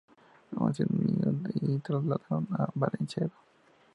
[0.57, 1.05] Aun siendo un
[1.43, 3.37] niño se trasladaron a Valencia Edo.